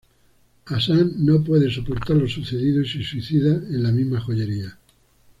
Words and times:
Hasan 0.65 1.13
no 1.23 1.43
puede 1.43 1.69
soportar 1.71 2.17
lo 2.17 2.27
sucedido 2.27 2.81
y 2.81 2.89
se 2.89 3.03
suicida 3.03 3.53
en 3.53 3.83
la 3.83 3.91
misma 3.91 4.19
joyería. 4.19 4.75